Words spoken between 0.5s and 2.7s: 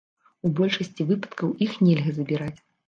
большасці выпадкаў іх нельга забіраць.